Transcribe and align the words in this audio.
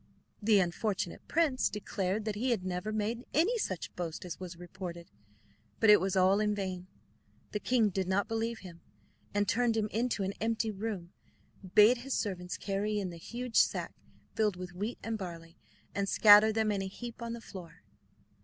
The 0.41 0.57
unfortunate 0.59 1.21
prince 1.27 1.69
declared 1.69 2.25
that 2.25 2.33
he 2.33 2.49
had 2.49 2.65
never 2.65 2.91
made 2.91 3.23
any 3.35 3.55
such 3.59 3.93
boast 3.95 4.25
as 4.25 4.39
was 4.39 4.55
reported; 4.57 5.11
but 5.79 5.91
it 5.91 6.01
was 6.01 6.15
all 6.15 6.39
in 6.39 6.55
vain. 6.55 6.87
The 7.51 7.59
king 7.59 7.89
did 7.89 8.07
not 8.07 8.27
believe 8.27 8.61
him, 8.65 8.81
and 9.31 9.47
turning 9.47 9.75
him 9.75 9.87
into 9.91 10.23
an 10.23 10.33
empty 10.41 10.71
room, 10.71 11.13
bade 11.75 11.97
his 11.99 12.15
servants 12.15 12.57
carry 12.57 12.97
in 12.99 13.11
the 13.11 13.17
huge 13.17 13.57
sack 13.57 13.93
filled 14.33 14.55
with 14.55 14.73
wheat 14.73 14.97
and 15.03 15.19
barley, 15.19 15.59
and 15.93 16.09
scatter 16.09 16.51
them 16.51 16.71
in 16.71 16.81
a 16.81 16.87
heap 16.87 17.21
on 17.21 17.33
the 17.33 17.39
floor. 17.41 17.83